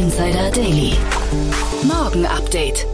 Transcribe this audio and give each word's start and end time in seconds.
Insider 0.00 0.50
Daily. 0.50 0.94
Morgen 1.82 2.24
Update. 2.24 2.86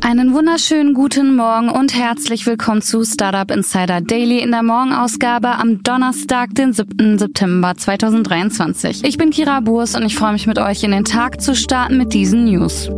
Einen 0.00 0.32
wunderschönen 0.32 0.94
guten 0.94 1.36
Morgen 1.36 1.68
und 1.68 1.94
herzlich 1.94 2.46
willkommen 2.46 2.80
zu 2.80 3.04
Startup 3.04 3.50
Insider 3.50 4.00
Daily 4.00 4.38
in 4.38 4.50
der 4.50 4.62
Morgenausgabe 4.62 5.48
am 5.50 5.82
Donnerstag, 5.82 6.54
den 6.54 6.72
7. 6.72 7.18
September 7.18 7.76
2023. 7.76 9.04
Ich 9.04 9.18
bin 9.18 9.28
Kira 9.28 9.60
Burs 9.60 9.94
und 9.94 10.02
ich 10.02 10.14
freue 10.14 10.32
mich 10.32 10.46
mit 10.46 10.58
euch 10.58 10.82
in 10.82 10.92
den 10.92 11.04
Tag 11.04 11.42
zu 11.42 11.54
starten 11.54 11.98
mit 11.98 12.14
diesen 12.14 12.46
News. 12.46 12.88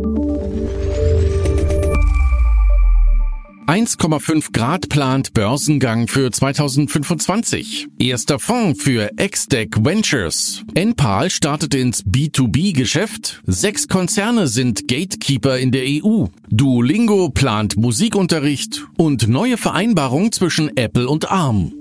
1,5 3.67 4.51
Grad 4.51 4.89
plant 4.89 5.33
Börsengang 5.33 6.07
für 6.07 6.29
2025. 6.31 7.87
Erster 7.97 8.37
Fonds 8.37 8.83
für 8.83 9.09
XDeck 9.17 9.83
Ventures. 9.83 10.63
Enpal 10.73 11.29
startet 11.29 11.73
ins 11.73 12.05
B2B-Geschäft. 12.05 13.41
Sechs 13.45 13.87
Konzerne 13.87 14.47
sind 14.47 14.87
Gatekeeper 14.89 15.57
in 15.57 15.71
der 15.71 15.83
EU. 15.85 16.25
Duolingo 16.49 17.29
plant 17.29 17.77
Musikunterricht 17.77 18.85
und 18.97 19.29
neue 19.29 19.57
Vereinbarung 19.57 20.33
zwischen 20.33 20.75
Apple 20.75 21.07
und 21.07 21.31
ARM. 21.31 21.71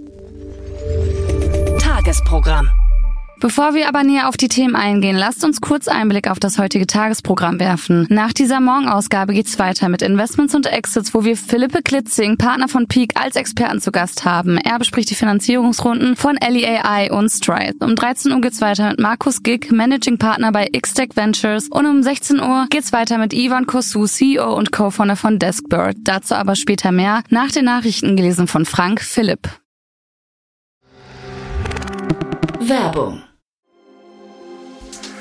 Tagesprogramm. 1.81 2.69
Bevor 3.43 3.75
wir 3.75 3.89
aber 3.89 4.05
näher 4.05 4.29
auf 4.29 4.37
die 4.37 4.47
Themen 4.47 4.77
eingehen, 4.77 5.17
lasst 5.17 5.43
uns 5.43 5.61
kurz 5.61 5.89
einen 5.89 6.09
Blick 6.09 6.31
auf 6.31 6.39
das 6.39 6.61
heutige 6.61 6.87
Tagesprogramm 6.87 7.59
werfen. 7.59 8.07
Nach 8.09 8.33
dieser 8.33 8.61
Morgenausgabe 8.61 9.35
geht's 9.35 9.59
weiter 9.59 9.89
mit 9.89 10.01
Investments 10.01 10.55
und 10.55 10.67
Exits, 10.67 11.13
wo 11.13 11.25
wir 11.25 11.37
Philippe 11.37 11.83
Klitzing, 11.83 12.37
Partner 12.37 12.69
von 12.69 12.87
Peak, 12.87 13.21
als 13.21 13.35
Experten 13.35 13.81
zu 13.81 13.91
Gast 13.91 14.25
haben. 14.25 14.59
Er 14.59 14.79
bespricht 14.79 15.11
die 15.11 15.17
Finanzierungsrunden 15.17 16.15
von 16.15 16.37
LEAI 16.37 17.11
und 17.11 17.31
Stride. 17.31 17.75
Um 17.81 17.97
13 17.97 18.31
Uhr 18.31 18.41
geht's 18.41 18.61
weiter 18.61 18.91
mit 18.91 19.01
Markus 19.01 19.43
Gick, 19.43 19.73
Managing 19.73 20.19
Partner 20.19 20.53
bei 20.53 20.69
XTech 20.69 21.17
Ventures. 21.17 21.67
Und 21.69 21.87
um 21.87 22.01
16 22.01 22.39
Uhr 22.39 22.67
geht's 22.71 22.93
weiter 22.93 23.19
mit 23.19 23.35
Ivan 23.35 23.67
Kosu, 23.67 24.07
CEO 24.07 24.55
und 24.55 24.71
Co-Founder 24.71 25.17
von 25.17 25.41
Deskbird. 25.41 25.97
Dazu 26.05 26.37
aber 26.37 26.55
später 26.55 26.93
mehr, 26.93 27.25
nach 27.29 27.51
den 27.51 27.65
Nachrichten 27.65 28.15
gelesen 28.15 28.47
von 28.47 28.67
Frank 28.67 29.01
Philipp. 29.01 29.49
Werbung. 32.61 33.21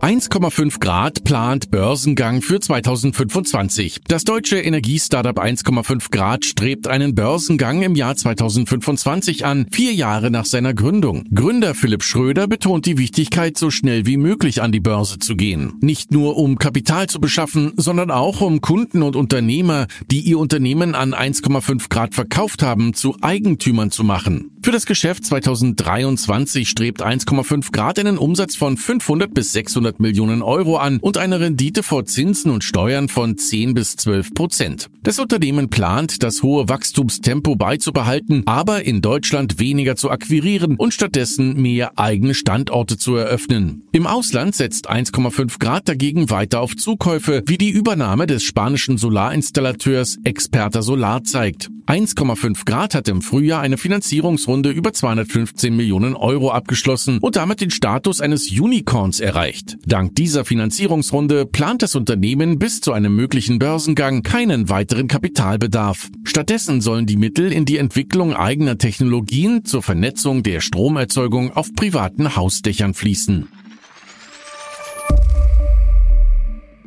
1,5 0.00 0.78
Grad 0.78 1.24
plant 1.24 1.70
Börsengang 1.70 2.42
für 2.42 2.60
2025. 2.60 4.02
Das 4.06 4.24
deutsche 4.24 4.58
Energiestartup 4.58 5.40
1,5 5.40 6.10
Grad 6.10 6.44
strebt 6.44 6.86
einen 6.86 7.14
Börsengang 7.14 7.82
im 7.82 7.94
Jahr 7.94 8.14
2025 8.14 9.46
an, 9.46 9.66
vier 9.72 9.94
Jahre 9.94 10.30
nach 10.30 10.44
seiner 10.44 10.74
Gründung. 10.74 11.24
Gründer 11.34 11.74
Philipp 11.74 12.02
Schröder 12.02 12.46
betont 12.46 12.84
die 12.84 12.98
Wichtigkeit, 12.98 13.56
so 13.56 13.70
schnell 13.70 14.04
wie 14.04 14.18
möglich 14.18 14.60
an 14.60 14.70
die 14.70 14.80
Börse 14.80 15.18
zu 15.18 15.34
gehen. 15.34 15.72
Nicht 15.80 16.12
nur 16.12 16.36
um 16.36 16.58
Kapital 16.58 17.08
zu 17.08 17.18
beschaffen, 17.18 17.72
sondern 17.76 18.10
auch 18.10 18.42
um 18.42 18.60
Kunden 18.60 19.02
und 19.02 19.16
Unternehmer, 19.16 19.86
die 20.10 20.20
ihr 20.20 20.38
Unternehmen 20.38 20.94
an 20.94 21.14
1,5 21.14 21.88
Grad 21.88 22.14
verkauft 22.14 22.62
haben, 22.62 22.92
zu 22.92 23.16
Eigentümern 23.22 23.90
zu 23.90 24.04
machen. 24.04 24.55
Für 24.66 24.72
das 24.72 24.84
Geschäft 24.84 25.24
2023 25.24 26.68
strebt 26.68 27.00
1,5 27.00 27.70
Grad 27.70 28.00
einen 28.00 28.18
Umsatz 28.18 28.56
von 28.56 28.76
500 28.76 29.32
bis 29.32 29.52
600 29.52 30.00
Millionen 30.00 30.42
Euro 30.42 30.76
an 30.78 30.98
und 30.98 31.18
eine 31.18 31.38
Rendite 31.38 31.84
vor 31.84 32.04
Zinsen 32.04 32.50
und 32.50 32.64
Steuern 32.64 33.08
von 33.08 33.38
10 33.38 33.74
bis 33.74 33.94
12 33.94 34.34
Prozent. 34.34 34.90
Das 35.04 35.20
Unternehmen 35.20 35.70
plant, 35.70 36.24
das 36.24 36.42
hohe 36.42 36.68
Wachstumstempo 36.68 37.54
beizubehalten, 37.54 38.42
aber 38.46 38.82
in 38.82 39.02
Deutschland 39.02 39.60
weniger 39.60 39.94
zu 39.94 40.10
akquirieren 40.10 40.74
und 40.74 40.92
stattdessen 40.92 41.62
mehr 41.62 41.96
eigene 41.96 42.34
Standorte 42.34 42.98
zu 42.98 43.14
eröffnen. 43.14 43.84
Im 43.92 44.08
Ausland 44.08 44.56
setzt 44.56 44.90
1,5 44.90 45.60
Grad 45.60 45.88
dagegen 45.88 46.28
weiter 46.28 46.60
auf 46.60 46.74
Zukäufe, 46.74 47.44
wie 47.46 47.56
die 47.56 47.70
Übernahme 47.70 48.26
des 48.26 48.42
spanischen 48.42 48.98
Solarinstallateurs 48.98 50.18
Experta 50.24 50.82
Solar 50.82 51.22
zeigt. 51.22 51.70
1,5 51.86 52.64
Grad 52.64 52.96
hat 52.96 53.06
im 53.06 53.22
Frühjahr 53.22 53.60
eine 53.60 53.78
Finanzierungsrunde 53.78 54.55
über 54.64 54.92
215 54.92 55.74
Millionen 55.74 56.14
Euro 56.14 56.50
abgeschlossen 56.50 57.18
und 57.18 57.36
damit 57.36 57.60
den 57.60 57.70
Status 57.70 58.20
eines 58.20 58.50
Unicorns 58.50 59.20
erreicht. 59.20 59.76
Dank 59.86 60.14
dieser 60.14 60.44
Finanzierungsrunde 60.44 61.46
plant 61.46 61.82
das 61.82 61.94
Unternehmen 61.94 62.58
bis 62.58 62.80
zu 62.80 62.92
einem 62.92 63.14
möglichen 63.14 63.58
Börsengang 63.58 64.22
keinen 64.22 64.68
weiteren 64.68 65.08
Kapitalbedarf. 65.08 66.08
Stattdessen 66.24 66.80
sollen 66.80 67.06
die 67.06 67.16
Mittel 67.16 67.52
in 67.52 67.64
die 67.64 67.78
Entwicklung 67.78 68.34
eigener 68.34 68.78
Technologien 68.78 69.64
zur 69.64 69.82
Vernetzung 69.82 70.42
der 70.42 70.60
Stromerzeugung 70.60 71.52
auf 71.52 71.72
privaten 71.74 72.36
Hausdächern 72.36 72.94
fließen. 72.94 73.48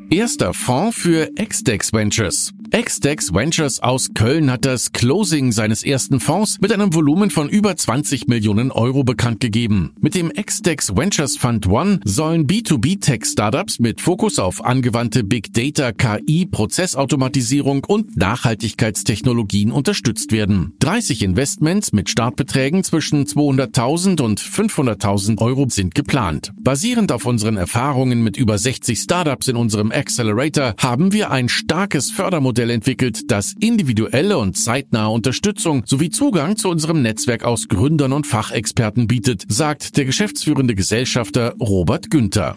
Erster 0.09 0.55
Fonds 0.55 0.97
für 0.97 1.29
XDex 1.35 1.93
Ventures. 1.93 2.51
XDex 2.79 3.33
Ventures 3.33 3.81
aus 3.81 4.13
Köln 4.13 4.49
hat 4.49 4.63
das 4.63 4.93
Closing 4.93 5.51
seines 5.51 5.83
ersten 5.83 6.21
Fonds 6.21 6.61
mit 6.61 6.71
einem 6.71 6.93
Volumen 6.93 7.29
von 7.29 7.49
über 7.49 7.75
20 7.75 8.29
Millionen 8.29 8.71
Euro 8.71 9.03
bekannt 9.03 9.41
gegeben. 9.41 9.91
Mit 9.99 10.15
dem 10.15 10.31
XDex 10.31 10.95
Ventures 10.95 11.35
Fund 11.35 11.67
One 11.67 11.99
sollen 12.05 12.47
B2B-Tech-Startups 12.47 13.79
mit 13.79 13.99
Fokus 13.99 14.39
auf 14.39 14.63
angewandte 14.63 15.25
Big 15.25 15.51
Data, 15.51 15.91
KI, 15.91 16.45
Prozessautomatisierung 16.45 17.83
und 17.83 18.15
Nachhaltigkeitstechnologien 18.15 19.73
unterstützt 19.73 20.31
werden. 20.31 20.71
30 20.79 21.23
Investments 21.23 21.91
mit 21.91 22.09
Startbeträgen 22.09 22.85
zwischen 22.85 23.25
200.000 23.25 24.21
und 24.21 24.39
500.000 24.39 25.41
Euro 25.41 25.67
sind 25.67 25.95
geplant. 25.95 26.53
Basierend 26.57 27.11
auf 27.11 27.25
unseren 27.25 27.57
Erfahrungen 27.57 28.23
mit 28.23 28.37
über 28.37 28.57
60 28.57 28.97
Startups 28.97 29.49
in 29.49 29.57
unserem 29.57 29.91
Accelerator 29.91 30.75
haben 30.77 31.11
wir 31.11 31.29
ein 31.29 31.49
starkes 31.49 32.09
Fördermodell 32.09 32.68
entwickelt, 32.69 33.31
das 33.31 33.53
individuelle 33.59 34.37
und 34.37 34.57
zeitnahe 34.57 35.09
Unterstützung 35.09 35.83
sowie 35.85 36.09
Zugang 36.09 36.57
zu 36.57 36.69
unserem 36.69 37.01
Netzwerk 37.01 37.43
aus 37.43 37.67
Gründern 37.67 38.13
und 38.13 38.27
Fachexperten 38.27 39.07
bietet, 39.07 39.45
sagt 39.47 39.97
der 39.97 40.05
geschäftsführende 40.05 40.75
Gesellschafter 40.75 41.55
Robert 41.59 42.09
Günther. 42.09 42.55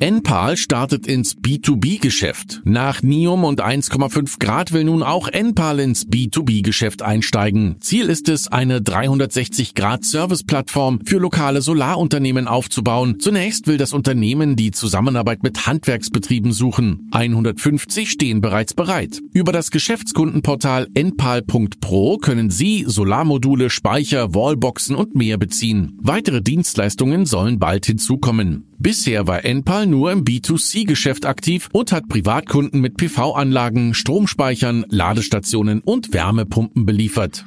Enpal 0.00 0.56
startet 0.56 1.06
ins 1.06 1.36
B2B-Geschäft. 1.36 2.62
Nach 2.64 3.02
Nium 3.02 3.44
und 3.44 3.62
1,5 3.62 4.38
Grad 4.38 4.72
will 4.72 4.84
nun 4.84 5.02
auch 5.02 5.28
Enpal 5.28 5.78
ins 5.78 6.06
B2B-Geschäft 6.06 7.02
einsteigen. 7.02 7.76
Ziel 7.80 8.06
ist 8.06 8.30
es, 8.30 8.48
eine 8.48 8.78
360-Grad-Service-Plattform 8.78 11.00
für 11.04 11.18
lokale 11.18 11.60
Solarunternehmen 11.60 12.48
aufzubauen. 12.48 13.20
Zunächst 13.20 13.66
will 13.66 13.76
das 13.76 13.92
Unternehmen 13.92 14.56
die 14.56 14.70
Zusammenarbeit 14.70 15.42
mit 15.42 15.66
Handwerksbetrieben 15.66 16.54
suchen. 16.54 17.10
150 17.12 18.10
stehen 18.10 18.40
bereits 18.40 18.72
bereit. 18.72 19.20
Über 19.34 19.52
das 19.52 19.70
Geschäftskundenportal 19.70 20.88
enpal.pro 20.94 22.16
können 22.16 22.48
Sie 22.48 22.84
Solarmodule, 22.86 23.68
Speicher, 23.68 24.34
Wallboxen 24.34 24.96
und 24.96 25.14
mehr 25.14 25.36
beziehen. 25.36 25.98
Weitere 26.00 26.40
Dienstleistungen 26.40 27.26
sollen 27.26 27.58
bald 27.58 27.84
hinzukommen. 27.84 28.69
Bisher 28.82 29.26
war 29.26 29.44
Enpal 29.44 29.86
nur 29.86 30.10
im 30.10 30.24
B2C-Geschäft 30.24 31.26
aktiv 31.26 31.68
und 31.70 31.92
hat 31.92 32.08
Privatkunden 32.08 32.80
mit 32.80 32.96
PV-Anlagen, 32.96 33.92
Stromspeichern, 33.92 34.86
Ladestationen 34.88 35.82
und 35.82 36.14
Wärmepumpen 36.14 36.86
beliefert. 36.86 37.44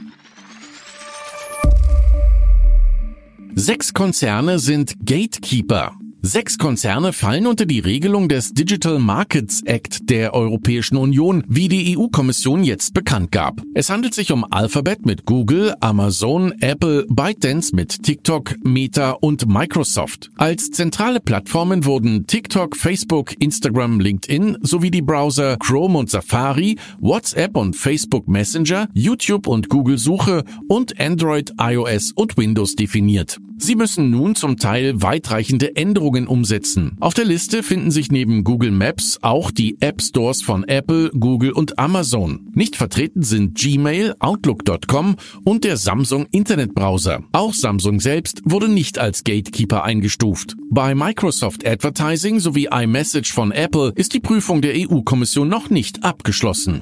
Sechs 3.56 3.96
Konzerne 3.96 4.60
sind 4.60 4.94
Gatekeeper. 5.04 5.96
Sechs 6.26 6.58
Konzerne 6.58 7.12
fallen 7.12 7.48
unter 7.48 7.66
die 7.66 7.82
Regelung 7.82 8.30
des 8.30 8.54
Digital 8.54 8.98
Markets 8.98 9.62
Act 9.66 10.10
der 10.10 10.34
Europäischen 10.34 10.96
Union, 10.96 11.44
wie 11.50 11.68
die 11.68 11.98
EU-Kommission 11.98 12.64
jetzt 12.64 12.94
bekannt 12.94 13.34
gab. 13.34 13.62
Es 13.74 13.90
handelt 13.90 14.14
sich 14.14 14.32
um 14.32 14.46
Alphabet 14.50 15.06
mit 15.06 15.26
Google, 15.26 15.76
Amazon, 15.82 16.54
Apple, 16.62 17.06
ByteDance 17.10 17.76
mit 17.76 18.04
TikTok, 18.04 18.56
Meta 18.64 19.12
und 19.12 19.50
Microsoft. 19.50 20.32
Als 20.38 20.72
zentrale 20.72 21.20
Plattformen 21.20 21.84
wurden 21.84 22.26
TikTok, 22.26 22.78
Facebook, 22.78 23.34
Instagram, 23.42 24.00
LinkedIn 24.00 24.60
sowie 24.62 24.92
die 24.92 25.02
Browser 25.02 25.58
Chrome 25.58 26.00
und 26.00 26.10
Safari, 26.10 26.78
WhatsApp 27.02 27.58
und 27.58 27.76
Facebook 27.76 28.30
Messenger, 28.30 28.88
YouTube 28.94 29.46
und 29.46 29.68
Google 29.68 29.98
Suche 29.98 30.46
und 30.70 30.98
Android, 31.02 31.52
iOS 31.60 32.14
und 32.14 32.38
Windows 32.38 32.78
definiert. 32.78 33.40
Sie 33.58 33.76
müssen 33.76 34.10
nun 34.10 34.36
zum 34.36 34.58
Teil 34.58 35.02
weitreichende 35.02 35.76
Änderungen 35.76 36.28
umsetzen. 36.28 36.98
Auf 37.00 37.14
der 37.14 37.26
Liste 37.26 37.64
finden 37.64 37.92
sich 37.92 38.12
neben 38.12 38.44
Google 38.44 38.72
Maps 38.72 39.20
auch 39.22 39.52
die 39.52 39.78
App 39.80 40.02
Stores 40.02 40.42
von 40.42 40.64
Apple, 40.66 41.12
Google 41.18 41.52
und 41.52 41.80
Amazon. 41.80 42.52
Nicht 42.54 42.76
vertreten 42.76 43.24
sind 43.24 43.56
Gmail, 43.56 44.16
Outlook.com 44.20 45.16
und 45.44 45.64
der 45.64 45.78
Samsung 45.78 46.28
Internetbrowser. 46.32 47.24
Auch 47.32 47.54
Samsung 47.54 48.00
selbst 48.00 48.42
wurde 48.46 48.70
nicht 48.70 49.00
als 49.00 49.24
Gatekeeper 49.24 49.84
eingestuft. 49.84 50.56
Bei 50.70 50.96
Microsoft 50.96 51.68
Advertising 51.68 52.40
sowie 52.40 52.70
iMessage 52.72 53.32
von 53.32 53.52
Apple 53.52 53.94
ist 53.96 54.14
die 54.14 54.20
Prüfung 54.20 54.62
der 54.62 54.74
EU-Kommission 54.76 55.48
noch 55.48 55.70
nicht 55.70 56.04
abgeschlossen. 56.04 56.82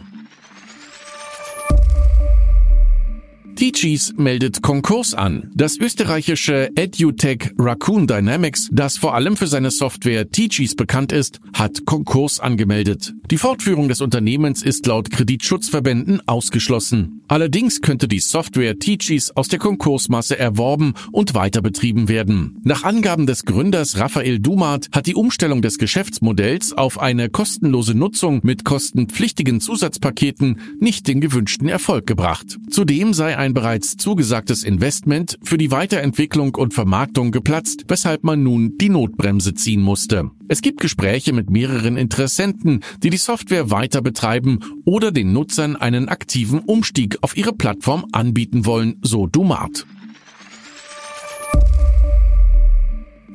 Teachees 3.61 4.15
meldet 4.17 4.63
Konkurs 4.63 5.13
an. 5.13 5.51
Das 5.53 5.77
österreichische 5.77 6.71
EduTech 6.75 7.51
Raccoon 7.59 8.07
Dynamics, 8.07 8.69
das 8.71 8.97
vor 8.97 9.13
allem 9.13 9.37
für 9.37 9.45
seine 9.45 9.69
Software 9.69 10.27
Teachees 10.27 10.75
bekannt 10.75 11.11
ist, 11.11 11.39
hat 11.53 11.85
Konkurs 11.85 12.39
angemeldet. 12.39 13.13
Die 13.29 13.37
Fortführung 13.37 13.87
des 13.87 14.01
Unternehmens 14.01 14.63
ist 14.63 14.87
laut 14.87 15.11
Kreditschutzverbänden 15.11 16.27
ausgeschlossen. 16.27 17.21
Allerdings 17.27 17.81
könnte 17.81 18.09
die 18.09 18.19
Software 18.19 18.77
Teachees 18.77 19.33
aus 19.37 19.47
der 19.47 19.59
Konkursmasse 19.59 20.37
erworben 20.37 20.95
und 21.13 21.33
weiter 21.33 21.61
betrieben 21.61 22.09
werden. 22.09 22.59
Nach 22.65 22.83
Angaben 22.83 23.25
des 23.25 23.45
Gründers 23.45 23.97
Raphael 23.97 24.39
Dumat 24.39 24.89
hat 24.91 25.05
die 25.05 25.15
Umstellung 25.15 25.61
des 25.61 25.77
Geschäftsmodells 25.77 26.73
auf 26.73 26.99
eine 26.99 27.29
kostenlose 27.29 27.95
Nutzung 27.95 28.41
mit 28.43 28.65
kostenpflichtigen 28.65 29.61
Zusatzpaketen 29.61 30.59
nicht 30.81 31.07
den 31.07 31.21
gewünschten 31.21 31.69
Erfolg 31.69 32.05
gebracht. 32.05 32.57
Zudem 32.69 33.13
sei 33.13 33.37
ein 33.37 33.50
bereits 33.53 33.97
zugesagtes 33.97 34.63
Investment 34.63 35.37
für 35.43 35.57
die 35.57 35.71
Weiterentwicklung 35.71 36.55
und 36.55 36.73
Vermarktung 36.73 37.31
geplatzt, 37.31 37.85
weshalb 37.87 38.23
man 38.23 38.43
nun 38.43 38.77
die 38.77 38.89
Notbremse 38.89 39.53
ziehen 39.53 39.81
musste. 39.81 40.31
Es 40.47 40.61
gibt 40.61 40.81
Gespräche 40.81 41.33
mit 41.33 41.49
mehreren 41.49 41.97
Interessenten, 41.97 42.81
die 43.03 43.09
die 43.09 43.17
Software 43.17 43.71
weiter 43.71 44.01
betreiben 44.01 44.59
oder 44.85 45.11
den 45.11 45.33
Nutzern 45.33 45.75
einen 45.75 46.09
aktiven 46.09 46.59
Umstieg 46.59 47.17
auf 47.21 47.37
ihre 47.37 47.53
Plattform 47.53 48.05
anbieten 48.11 48.65
wollen, 48.65 48.97
so 49.01 49.27
Dumat. 49.27 49.85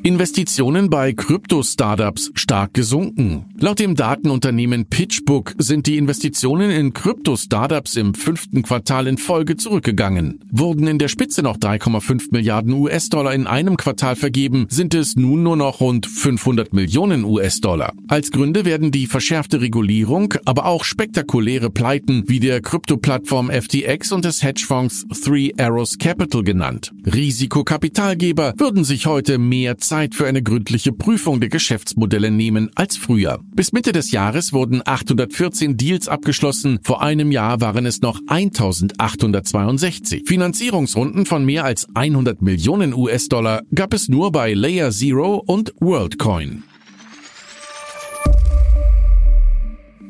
Investitionen 0.06 0.88
bei 0.88 1.12
Krypto-Startups 1.12 2.30
stark 2.34 2.74
gesunken. 2.74 3.46
Laut 3.58 3.80
dem 3.80 3.96
Datenunternehmen 3.96 4.86
PitchBook 4.86 5.54
sind 5.58 5.88
die 5.88 5.96
Investitionen 5.96 6.70
in 6.70 6.92
Krypto-Startups 6.92 7.96
im 7.96 8.14
fünften 8.14 8.62
Quartal 8.62 9.08
in 9.08 9.18
Folge 9.18 9.56
zurückgegangen. 9.56 10.44
Wurden 10.52 10.86
in 10.86 11.00
der 11.00 11.08
Spitze 11.08 11.42
noch 11.42 11.56
3,5 11.56 12.28
Milliarden 12.30 12.72
US-Dollar 12.72 13.34
in 13.34 13.48
einem 13.48 13.76
Quartal 13.76 14.14
vergeben, 14.14 14.68
sind 14.70 14.94
es 14.94 15.16
nun 15.16 15.42
nur 15.42 15.56
noch 15.56 15.80
rund 15.80 16.06
500 16.06 16.72
Millionen 16.72 17.24
US-Dollar. 17.24 17.92
Als 18.06 18.30
Gründe 18.30 18.64
werden 18.64 18.92
die 18.92 19.08
verschärfte 19.08 19.60
Regulierung, 19.60 20.34
aber 20.44 20.66
auch 20.66 20.84
spektakuläre 20.84 21.68
Pleiten 21.68 22.22
wie 22.28 22.38
der 22.38 22.60
Krypto-Plattform 22.60 23.50
FTX 23.50 24.12
und 24.12 24.24
des 24.24 24.44
Hedgefonds 24.44 25.04
Three 25.24 25.50
Arrows 25.58 25.98
Capital 25.98 26.44
genannt. 26.44 26.92
Risikokapitalgeber 27.12 28.54
würden 28.56 28.84
sich 28.84 29.06
heute 29.06 29.38
mehr 29.38 29.78
Zeit 29.78 29.95
Zeit 29.96 30.14
für 30.14 30.26
eine 30.26 30.42
gründliche 30.42 30.92
Prüfung 30.92 31.40
der 31.40 31.48
Geschäftsmodelle 31.48 32.30
nehmen 32.30 32.70
als 32.74 32.98
früher. 32.98 33.40
Bis 33.54 33.72
Mitte 33.72 33.92
des 33.92 34.10
Jahres 34.10 34.52
wurden 34.52 34.82
814 34.84 35.78
Deals 35.78 36.06
abgeschlossen, 36.06 36.80
vor 36.82 37.00
einem 37.02 37.32
Jahr 37.32 37.62
waren 37.62 37.86
es 37.86 38.02
noch 38.02 38.20
1862. 38.26 40.24
Finanzierungsrunden 40.26 41.24
von 41.24 41.46
mehr 41.46 41.64
als 41.64 41.86
100 41.94 42.42
Millionen 42.42 42.92
US-Dollar 42.92 43.62
gab 43.74 43.94
es 43.94 44.10
nur 44.10 44.32
bei 44.32 44.52
Layer 44.52 44.90
Zero 44.90 45.42
und 45.46 45.72
WorldCoin. 45.80 46.62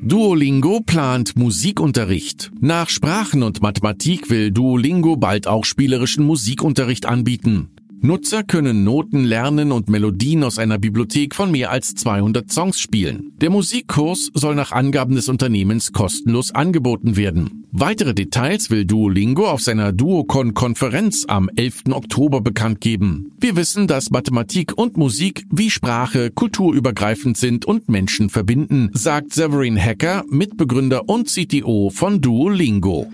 Duolingo 0.02 0.80
plant 0.80 1.36
Musikunterricht. 1.36 2.50
Nach 2.60 2.88
Sprachen 2.88 3.44
und 3.44 3.62
Mathematik 3.62 4.30
will 4.30 4.50
Duolingo 4.50 5.16
bald 5.16 5.46
auch 5.46 5.64
spielerischen 5.64 6.24
Musikunterricht 6.24 7.06
anbieten. 7.06 7.70
Nutzer 8.06 8.44
können 8.44 8.84
Noten 8.84 9.24
lernen 9.24 9.72
und 9.72 9.88
Melodien 9.88 10.44
aus 10.44 10.60
einer 10.60 10.78
Bibliothek 10.78 11.34
von 11.34 11.50
mehr 11.50 11.72
als 11.72 11.96
200 11.96 12.52
Songs 12.52 12.78
spielen. 12.78 13.32
Der 13.40 13.50
Musikkurs 13.50 14.30
soll 14.32 14.54
nach 14.54 14.70
Angaben 14.70 15.16
des 15.16 15.28
Unternehmens 15.28 15.92
kostenlos 15.92 16.54
angeboten 16.54 17.16
werden. 17.16 17.64
Weitere 17.72 18.14
Details 18.14 18.70
will 18.70 18.84
Duolingo 18.84 19.48
auf 19.48 19.60
seiner 19.60 19.92
Duocon-Konferenz 19.92 21.24
am 21.26 21.50
11. 21.56 21.86
Oktober 21.90 22.40
bekannt 22.40 22.80
geben. 22.80 23.32
Wir 23.40 23.56
wissen, 23.56 23.88
dass 23.88 24.10
Mathematik 24.10 24.78
und 24.78 24.96
Musik 24.96 25.44
wie 25.50 25.68
Sprache 25.68 26.30
kulturübergreifend 26.30 27.36
sind 27.36 27.64
und 27.64 27.88
Menschen 27.88 28.30
verbinden, 28.30 28.90
sagt 28.92 29.32
Severin 29.32 29.76
Hacker, 29.76 30.22
Mitbegründer 30.30 31.08
und 31.08 31.26
CTO 31.26 31.90
von 31.90 32.20
Duolingo. 32.20 33.08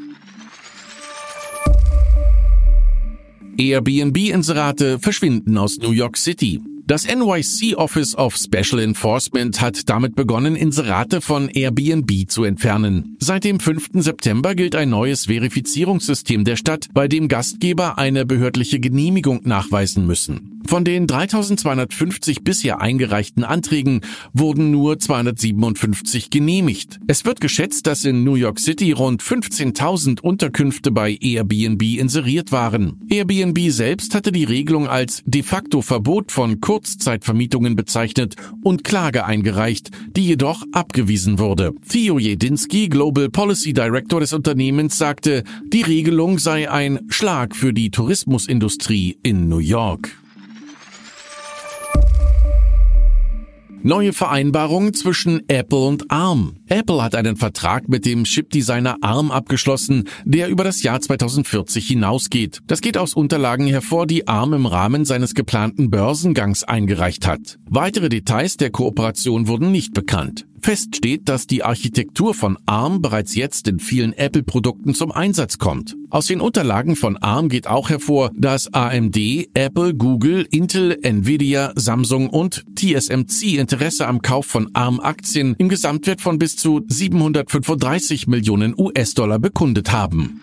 Airbnb-Inserate 3.57 4.99
verschwinden 4.99 5.59
aus 5.59 5.79
New 5.79 5.93
York 5.93 6.17
City. 6.17 6.61
Das 6.85 7.07
NYC 7.07 7.77
Office 7.77 8.17
of 8.17 8.37
Special 8.37 8.83
Enforcement 8.83 9.61
hat 9.61 9.89
damit 9.89 10.17
begonnen, 10.17 10.57
Inserate 10.57 11.21
von 11.21 11.49
Airbnb 11.49 12.29
zu 12.29 12.43
entfernen. 12.43 13.17
Seit 13.21 13.45
dem 13.45 13.61
5. 13.61 13.91
September 13.95 14.57
gilt 14.57 14.75
ein 14.75 14.91
neues 14.91 15.27
Verifizierungssystem 15.27 16.45
der 16.45 16.57
Stadt, 16.57 16.89
bei 16.93 17.07
dem 17.07 17.29
Gastgeber 17.29 17.99
eine 17.99 18.27
behördliche 18.27 18.81
Genehmigung 18.81 19.43
nachweisen 19.45 20.07
müssen. 20.07 20.52
Von 20.67 20.85
den 20.85 21.07
3250 21.07 22.45
bisher 22.45 22.81
eingereichten 22.81 23.45
Anträgen 23.45 24.01
wurden 24.33 24.71
nur 24.71 24.99
257 24.99 26.31
genehmigt. 26.31 26.99
Es 27.07 27.25
wird 27.25 27.41
geschätzt, 27.41 27.87
dass 27.87 28.05
in 28.05 28.25
New 28.25 28.35
York 28.35 28.59
City 28.59 28.93
rund 28.93 29.23
15.000 29.23 30.21
Unterkünfte 30.21 30.91
bei 30.91 31.19
Airbnb 31.21 31.83
inseriert 31.83 32.53
waren. 32.53 33.01
Airbnb 33.09 33.59
selbst 33.71 34.15
hatte 34.15 34.33
die 34.33 34.45
Regelung 34.45 34.89
als 34.89 35.23
de 35.27 35.43
facto 35.43 35.83
Verbot 35.83 36.33
von 36.33 36.61
Kurzzeitvermietungen 36.61 37.77
bezeichnet 37.77 38.37
und 38.63 38.85
Klage 38.85 39.27
eingereicht, 39.27 39.91
die 40.17 40.27
jedoch 40.27 40.65
abgewiesen 40.73 41.39
wurde. 41.39 41.73
Theo 41.89 42.19
Jedinski, 42.19 42.89
Global 42.89 43.29
Policy 43.29 43.73
Director 43.73 44.21
des 44.21 44.33
Unternehmens, 44.33 44.97
sagte, 44.97 45.45
die 45.67 45.83
Regelung 45.83 46.39
sei 46.39 46.71
ein 46.71 47.01
Schlag 47.09 47.57
für 47.57 47.73
die 47.73 47.91
Tourismusindustrie 47.91 49.19
in 49.23 49.49
New 49.49 49.59
York. 49.59 50.22
Neue 53.85 54.13
Vereinbarung 54.13 54.95
zwischen 54.95 55.43
Apple 55.49 55.85
und 55.85 56.09
ARM. 56.09 56.55
Apple 56.69 57.03
hat 57.03 57.17
einen 57.17 57.35
Vertrag 57.35 57.89
mit 57.89 58.07
dem 58.07 58.23
Chipdesigner 58.23 58.99
ARM 59.01 59.33
abgeschlossen, 59.33 60.09
der 60.25 60.49
über 60.49 60.63
das 60.63 60.85
Jahr 60.85 61.01
2040 61.01 61.89
hinausgeht. 61.89 62.61
Das 62.69 62.81
geht 62.81 62.97
aus 62.97 63.15
Unterlagen 63.15 63.67
hervor, 63.67 64.07
die 64.07 64.29
ARM 64.29 64.53
im 64.53 64.67
Rahmen 64.67 65.05
seines 65.05 65.35
geplanten 65.35 65.91
Börsengangs 65.91 66.63
eingereicht 66.63 67.27
hat. 67.27 67.59
Weitere 67.69 68.09
Details 68.09 68.57
der 68.57 68.71
Kooperation 68.71 69.49
wurden 69.49 69.73
nicht 69.73 69.95
bekannt. 69.95 70.47
Fest 70.63 70.95
steht, 70.95 71.29
dass 71.29 71.49
die 71.49 71.65
Architektur 71.65 72.35
von 72.35 72.57
ARM 72.67 73.03
bereits 73.03 73.35
jetzt 73.35 73.67
in 73.67 73.81
vielen 73.81 74.13
Apple-Produkten 74.13 74.95
zum 74.95 75.11
Einsatz 75.11 75.59
kommt. 75.59 75.97
Aus 76.09 76.27
den 76.27 76.41
Unterlagen 76.41 76.95
von 76.95 77.17
ARM 77.17 77.49
geht 77.49 77.67
auch 77.67 77.91
hervor, 77.91 78.31
dass 78.37 78.73
AMD, 78.73 79.17
Apple, 79.55 79.95
Google, 79.95 80.47
Intel, 80.53 80.99
Nvidia, 81.03 81.73
Samsung 81.75 82.31
und 82.31 82.65
TSMC 82.77 83.59
Interesse 83.59 84.07
am 84.07 84.23
Kauf 84.23 84.47
von 84.47 84.71
ARM-Aktien 84.73 85.57
im 85.59 85.69
Gesamtwert 85.69 86.21
von 86.21 86.39
bis 86.39 86.57
zu 86.57 86.83
735 86.87 88.29
Millionen 88.29 88.75
US-Dollar 88.79 89.41
bekundet 89.41 89.91
haben. 89.91 90.43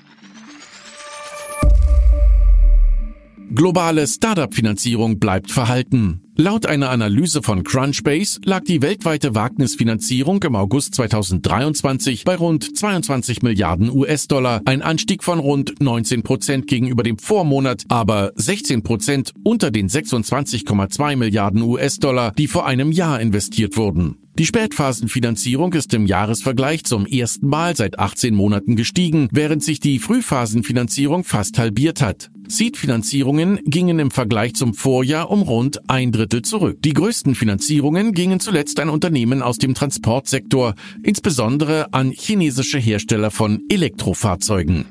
Globale 3.55 4.05
Startup-Finanzierung 4.05 5.17
bleibt 5.17 5.49
verhalten. 5.49 6.21
Laut 6.39 6.65
einer 6.67 6.89
Analyse 6.89 7.43
von 7.43 7.65
Crunchbase 7.65 8.39
lag 8.45 8.63
die 8.63 8.81
weltweite 8.81 9.35
Wagnisfinanzierung 9.35 10.41
im 10.43 10.55
August 10.55 10.95
2023 10.95 12.23
bei 12.23 12.37
rund 12.37 12.77
22 12.77 13.41
Milliarden 13.41 13.89
US-Dollar, 13.91 14.61
ein 14.63 14.81
Anstieg 14.81 15.21
von 15.21 15.39
rund 15.39 15.81
19 15.81 16.23
Prozent 16.23 16.67
gegenüber 16.67 17.03
dem 17.03 17.17
Vormonat, 17.17 17.83
aber 17.89 18.31
16 18.35 18.83
Prozent 18.83 19.33
unter 19.43 19.69
den 19.69 19.89
26,2 19.89 21.17
Milliarden 21.17 21.61
US-Dollar, 21.61 22.31
die 22.31 22.47
vor 22.47 22.65
einem 22.65 22.93
Jahr 22.93 23.19
investiert 23.19 23.75
wurden. 23.75 24.15
Die 24.37 24.45
Spätphasenfinanzierung 24.45 25.73
ist 25.73 25.93
im 25.93 26.05
Jahresvergleich 26.05 26.85
zum 26.85 27.05
ersten 27.05 27.47
Mal 27.47 27.75
seit 27.75 27.99
18 27.99 28.33
Monaten 28.33 28.77
gestiegen, 28.77 29.27
während 29.33 29.61
sich 29.61 29.81
die 29.81 29.99
Frühphasenfinanzierung 29.99 31.25
fast 31.25 31.59
halbiert 31.59 32.01
hat. 32.01 32.31
Seed-Finanzierungen 32.49 33.59
gingen 33.63 33.99
im 33.99 34.11
Vergleich 34.11 34.55
zum 34.55 34.73
Vorjahr 34.73 35.29
um 35.29 35.43
rund 35.43 35.87
ein 35.89 36.11
Drittel 36.11 36.41
zurück. 36.41 36.81
Die 36.81 36.93
größten 36.93 37.35
Finanzierungen 37.35 38.13
gingen 38.13 38.39
zuletzt 38.39 38.79
an 38.79 38.89
Unternehmen 38.89 39.43
aus 39.43 39.59
dem 39.59 39.75
Transportsektor, 39.75 40.73
insbesondere 41.03 41.93
an 41.93 42.11
chinesische 42.11 42.79
Hersteller 42.79 43.29
von 43.29 43.61
Elektrofahrzeugen. 43.69 44.85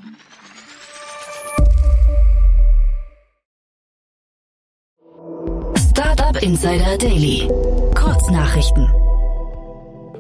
Startup 5.76 6.40
Insider 6.40 6.96
Daily. 6.96 7.48
Kurznachrichten. 7.94 8.88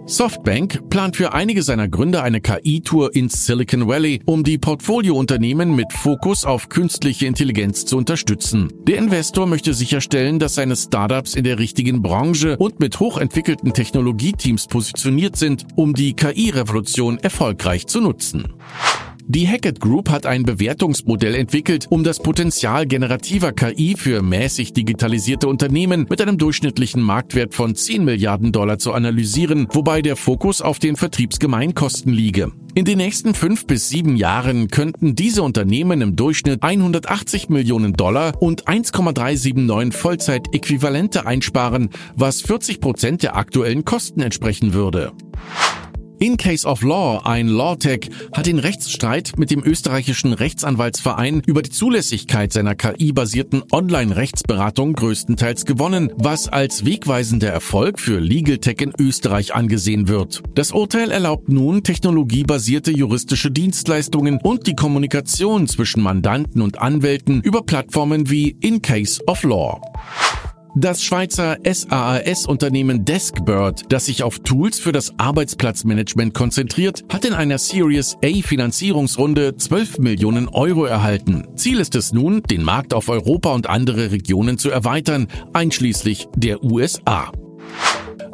Softbank 0.08 0.88
plant 0.88 1.16
für 1.16 1.34
einige 1.34 1.62
seiner 1.62 1.86
Gründer 1.86 2.22
eine 2.22 2.40
KI-Tour 2.40 3.14
ins 3.14 3.44
Silicon 3.44 3.86
Valley, 3.88 4.22
um 4.24 4.42
die 4.42 4.56
Portfoliounternehmen 4.56 5.76
mit 5.76 5.92
Fokus 5.92 6.46
auf 6.46 6.70
künstliche 6.70 7.26
Intelligenz 7.26 7.84
zu 7.84 7.98
unterstützen. 7.98 8.72
Der 8.84 8.96
Investor 8.96 9.46
möchte 9.46 9.74
sicherstellen, 9.74 10.38
dass 10.38 10.54
seine 10.54 10.76
Startups 10.76 11.34
in 11.34 11.44
der 11.44 11.58
richtigen 11.58 12.00
Branche 12.00 12.56
und 12.56 12.80
mit 12.80 12.98
hochentwickelten 12.98 13.74
Technologieteams 13.74 14.66
positioniert 14.66 15.36
sind, 15.36 15.66
um 15.76 15.92
die 15.92 16.14
KI-Revolution 16.14 17.18
erfolgreich 17.18 17.86
zu 17.86 18.00
nutzen. 18.00 18.54
Die 19.30 19.46
Hackett 19.46 19.78
Group 19.78 20.08
hat 20.08 20.24
ein 20.24 20.44
Bewertungsmodell 20.44 21.34
entwickelt, 21.34 21.86
um 21.90 22.02
das 22.02 22.18
Potenzial 22.18 22.86
generativer 22.86 23.52
KI 23.52 23.94
für 23.94 24.22
mäßig 24.22 24.72
digitalisierte 24.72 25.48
Unternehmen 25.48 26.06
mit 26.08 26.22
einem 26.22 26.38
durchschnittlichen 26.38 27.02
Marktwert 27.02 27.54
von 27.54 27.74
10 27.74 28.06
Milliarden 28.06 28.52
Dollar 28.52 28.78
zu 28.78 28.94
analysieren, 28.94 29.68
wobei 29.70 30.00
der 30.00 30.16
Fokus 30.16 30.62
auf 30.62 30.78
den 30.78 30.96
Vertriebsgemeinkosten 30.96 32.10
liege. 32.10 32.52
In 32.74 32.86
den 32.86 32.96
nächsten 32.96 33.34
fünf 33.34 33.66
bis 33.66 33.90
sieben 33.90 34.16
Jahren 34.16 34.68
könnten 34.68 35.14
diese 35.14 35.42
Unternehmen 35.42 36.00
im 36.00 36.16
Durchschnitt 36.16 36.62
180 36.62 37.50
Millionen 37.50 37.92
Dollar 37.92 38.32
und 38.40 38.66
1,379 38.66 40.00
Vollzeitäquivalente 40.00 41.26
einsparen, 41.26 41.90
was 42.16 42.40
40 42.40 42.80
Prozent 42.80 43.22
der 43.22 43.36
aktuellen 43.36 43.84
Kosten 43.84 44.22
entsprechen 44.22 44.72
würde. 44.72 45.12
In 46.20 46.36
Case 46.36 46.66
of 46.66 46.82
Law, 46.82 47.20
ein 47.24 47.46
Lawtech, 47.46 48.10
hat 48.32 48.46
den 48.46 48.58
Rechtsstreit 48.58 49.34
mit 49.36 49.52
dem 49.52 49.62
österreichischen 49.62 50.32
Rechtsanwaltsverein 50.32 51.42
über 51.46 51.62
die 51.62 51.70
Zulässigkeit 51.70 52.52
seiner 52.52 52.74
KI-basierten 52.74 53.62
Online-Rechtsberatung 53.70 54.94
größtenteils 54.94 55.64
gewonnen, 55.64 56.10
was 56.16 56.48
als 56.48 56.84
wegweisender 56.84 57.50
Erfolg 57.50 58.00
für 58.00 58.18
Legal 58.18 58.58
Tech 58.58 58.80
in 58.80 58.92
Österreich 58.98 59.54
angesehen 59.54 60.08
wird. 60.08 60.42
Das 60.56 60.72
Urteil 60.72 61.12
erlaubt 61.12 61.50
nun 61.50 61.84
technologiebasierte 61.84 62.90
juristische 62.90 63.52
Dienstleistungen 63.52 64.40
und 64.42 64.66
die 64.66 64.74
Kommunikation 64.74 65.68
zwischen 65.68 66.02
Mandanten 66.02 66.62
und 66.62 66.80
Anwälten 66.80 67.42
über 67.42 67.62
Plattformen 67.62 68.28
wie 68.28 68.56
In 68.60 68.82
Case 68.82 69.22
of 69.28 69.44
Law. 69.44 69.80
Das 70.80 71.02
Schweizer 71.02 71.56
SaaS-Unternehmen 71.64 73.04
Deskbird, 73.04 73.86
das 73.88 74.06
sich 74.06 74.22
auf 74.22 74.38
Tools 74.38 74.78
für 74.78 74.92
das 74.92 75.12
Arbeitsplatzmanagement 75.18 76.34
konzentriert, 76.34 77.02
hat 77.08 77.24
in 77.24 77.32
einer 77.32 77.58
Series 77.58 78.16
A 78.24 78.28
Finanzierungsrunde 78.46 79.56
12 79.56 79.98
Millionen 79.98 80.46
Euro 80.46 80.84
erhalten. 80.84 81.48
Ziel 81.56 81.80
ist 81.80 81.96
es 81.96 82.12
nun, 82.12 82.44
den 82.44 82.62
Markt 82.62 82.94
auf 82.94 83.08
Europa 83.08 83.54
und 83.54 83.68
andere 83.68 84.12
Regionen 84.12 84.56
zu 84.56 84.70
erweitern, 84.70 85.26
einschließlich 85.52 86.28
der 86.36 86.62
USA. 86.62 87.32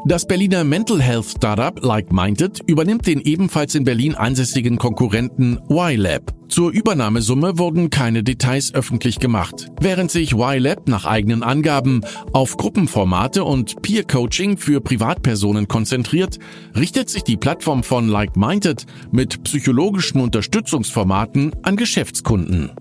Das 0.06 0.26
Berliner 0.26 0.64
Mental 0.64 1.00
Health 1.00 1.30
Startup 1.38 1.82
Like 1.82 2.12
Minded 2.12 2.61
übernimmt 2.66 3.06
den 3.06 3.23
ebenfalls 3.23 3.75
in 3.75 3.84
Berlin 3.84 4.14
ansässigen 4.14 4.76
Konkurrenten 4.76 5.58
YLab. 5.70 6.30
Zur 6.50 6.73
Übernahmesumme 6.73 7.58
wurden 7.58 7.88
keine 7.88 8.23
Details 8.23 8.75
öffentlich 8.75 9.18
gemacht. 9.18 9.68
Während 9.80 10.11
sich 10.11 10.32
YLab 10.32 10.88
nach 10.88 11.06
eigenen 11.06 11.42
Angaben 11.42 12.02
auf 12.34 12.58
Gruppenformate 12.58 13.44
und 13.44 13.80
Peer-Coaching 13.80 14.58
für 14.58 14.82
Privatpersonen 14.82 15.68
konzentriert, 15.68 16.38
richtet 16.76 17.08
sich 17.08 17.25
die 17.25 17.38
Plattform 17.38 17.82
von 17.82 18.06
Like 18.06 18.37
Minded 18.37 18.84
mit 19.11 19.42
psychologischen 19.44 20.20
Unterstützungsformaten 20.20 21.52
an 21.62 21.76
Geschäftskunden. 21.76 22.73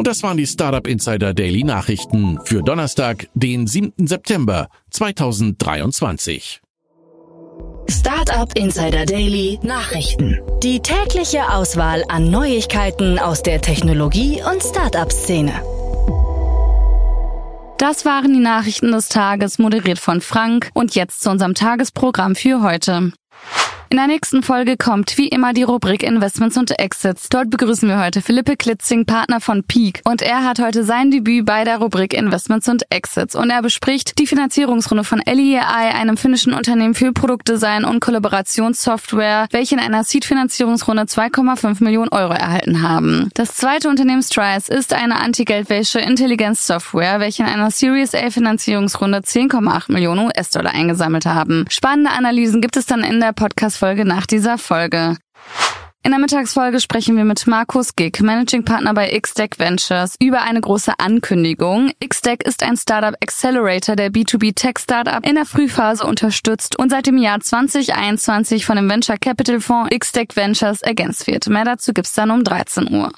Und 0.00 0.06
das 0.06 0.22
waren 0.22 0.38
die 0.38 0.46
Startup 0.46 0.86
Insider 0.86 1.34
Daily 1.34 1.62
Nachrichten 1.62 2.38
für 2.46 2.62
Donnerstag, 2.62 3.28
den 3.34 3.66
7. 3.66 3.92
September 3.98 4.68
2023. 4.88 6.62
Startup 7.86 8.50
Insider 8.56 9.04
Daily 9.04 9.58
Nachrichten. 9.62 10.40
Die 10.62 10.80
tägliche 10.80 11.52
Auswahl 11.52 12.02
an 12.08 12.30
Neuigkeiten 12.30 13.18
aus 13.18 13.42
der 13.42 13.60
Technologie- 13.60 14.40
und 14.50 14.62
Startup-Szene. 14.62 15.52
Das 17.76 18.06
waren 18.06 18.32
die 18.32 18.40
Nachrichten 18.40 18.92
des 18.92 19.10
Tages, 19.10 19.58
moderiert 19.58 19.98
von 19.98 20.22
Frank. 20.22 20.70
Und 20.72 20.94
jetzt 20.94 21.20
zu 21.20 21.28
unserem 21.28 21.52
Tagesprogramm 21.52 22.36
für 22.36 22.62
heute. 22.62 23.12
In 23.92 23.96
der 23.96 24.06
nächsten 24.06 24.44
Folge 24.44 24.76
kommt 24.76 25.18
wie 25.18 25.26
immer 25.26 25.52
die 25.52 25.64
Rubrik 25.64 26.04
Investments 26.04 26.56
und 26.56 26.78
Exits. 26.78 27.28
Dort 27.28 27.50
begrüßen 27.50 27.88
wir 27.88 27.98
heute 27.98 28.22
Philippe 28.22 28.56
Klitzing, 28.56 29.04
Partner 29.04 29.40
von 29.40 29.64
Peak. 29.64 30.00
Und 30.04 30.22
er 30.22 30.44
hat 30.44 30.60
heute 30.60 30.84
sein 30.84 31.10
Debüt 31.10 31.44
bei 31.44 31.64
der 31.64 31.78
Rubrik 31.78 32.14
Investments 32.14 32.68
und 32.68 32.84
Exits. 32.88 33.34
Und 33.34 33.50
er 33.50 33.62
bespricht 33.62 34.20
die 34.20 34.28
Finanzierungsrunde 34.28 35.02
von 35.02 35.20
LEI, 35.26 35.58
einem 35.92 36.16
finnischen 36.16 36.54
Unternehmen 36.54 36.94
für 36.94 37.12
Produktdesign 37.12 37.84
und 37.84 37.98
Kollaborationssoftware, 37.98 39.48
welche 39.50 39.74
in 39.74 39.80
einer 39.80 40.04
Seed-Finanzierungsrunde 40.04 41.02
2,5 41.02 41.82
Millionen 41.82 42.10
Euro 42.10 42.32
erhalten 42.32 42.82
haben. 42.82 43.30
Das 43.34 43.56
zweite 43.56 43.88
Unternehmen 43.88 44.22
Strice 44.22 44.68
ist 44.68 44.94
eine 44.94 45.16
Anti-Geldwäsche 45.16 45.98
Intelligenzsoftware, 45.98 47.18
welche 47.18 47.42
in 47.42 47.48
einer 47.48 47.72
Series 47.72 48.14
A 48.14 48.30
Finanzierungsrunde 48.30 49.18
10,8 49.18 49.90
Millionen 49.90 50.26
US-Dollar 50.26 50.74
eingesammelt 50.74 51.26
haben. 51.26 51.64
Spannende 51.68 52.12
Analysen 52.12 52.60
gibt 52.60 52.76
es 52.76 52.86
dann 52.86 53.02
in 53.02 53.18
der 53.18 53.32
Podcast 53.32 53.79
Folge 53.80 54.04
nach 54.04 54.26
dieser 54.26 54.58
Folge. 54.58 55.16
In 56.02 56.10
der 56.10 56.20
Mittagsfolge 56.20 56.80
sprechen 56.80 57.16
wir 57.16 57.24
mit 57.24 57.46
Markus 57.46 57.96
Gick, 57.96 58.20
Managing 58.20 58.62
Partner 58.62 58.92
bei 58.92 59.18
XDeck 59.18 59.58
Ventures, 59.58 60.16
über 60.20 60.42
eine 60.42 60.60
große 60.60 60.92
Ankündigung. 60.98 61.90
XDeck 61.98 62.42
ist 62.46 62.62
ein 62.62 62.76
Startup 62.76 63.14
Accelerator, 63.22 63.96
der 63.96 64.10
B2B 64.10 64.54
Tech 64.54 64.74
Startup 64.78 65.26
in 65.26 65.34
der 65.34 65.46
Frühphase 65.46 66.04
unterstützt 66.04 66.78
und 66.78 66.90
seit 66.90 67.06
dem 67.06 67.16
Jahr 67.16 67.40
2021 67.40 68.66
von 68.66 68.76
dem 68.76 68.90
Venture 68.90 69.16
Capital 69.16 69.60
Fonds 69.60 69.88
XDeck 69.98 70.36
Ventures 70.36 70.82
ergänzt 70.82 71.26
wird. 71.26 71.48
Mehr 71.48 71.64
dazu 71.64 71.94
gibt's 71.94 72.12
dann 72.12 72.30
um 72.30 72.44
13 72.44 72.92
Uhr. 72.92 73.12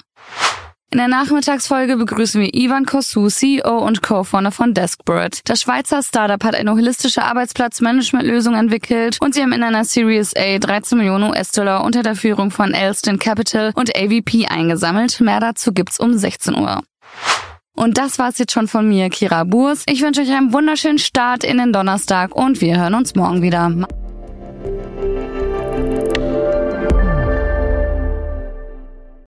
In 0.93 0.99
der 0.99 1.07
Nachmittagsfolge 1.07 1.97
begrüßen 1.97 2.39
wir 2.39 2.53
Ivan 2.53 2.85
Kosu, 2.85 3.27
CEO 3.27 3.79
und 3.79 4.03
Co-Founder 4.03 4.51
von 4.51 4.75
Deskbird. 4.75 5.39
Das 5.49 5.61
Schweizer 5.61 6.03
Startup 6.03 6.43
hat 6.43 6.53
eine 6.53 6.71
holistische 6.73 7.23
Arbeitsplatzmanagementlösung 7.23 8.53
entwickelt 8.53 9.17
und 9.19 9.33
sie 9.33 9.41
haben 9.41 9.53
in 9.53 9.63
einer 9.63 9.85
Series 9.85 10.35
A 10.35 10.59
13 10.59 10.99
Millionen 10.99 11.31
US-Dollar 11.31 11.83
unter 11.83 12.03
der 12.03 12.13
Führung 12.13 12.51
von 12.51 12.75
Elston 12.75 13.17
Capital 13.17 13.71
und 13.73 13.89
AVP 13.97 14.45
eingesammelt. 14.45 15.19
Mehr 15.19 15.39
dazu 15.39 15.73
gibt's 15.73 15.99
um 15.99 16.15
16 16.15 16.55
Uhr. 16.55 16.83
Und 17.75 17.97
das 17.97 18.19
war's 18.19 18.37
jetzt 18.37 18.51
schon 18.51 18.67
von 18.67 18.87
mir, 18.87 19.09
Kira 19.09 19.45
Burs. 19.45 19.85
Ich 19.87 20.03
wünsche 20.03 20.21
euch 20.21 20.29
einen 20.29 20.53
wunderschönen 20.53 20.99
Start 20.99 21.43
in 21.43 21.57
den 21.57 21.73
Donnerstag 21.73 22.35
und 22.35 22.61
wir 22.61 22.79
hören 22.79 22.93
uns 22.93 23.15
morgen 23.15 23.41
wieder. 23.41 23.87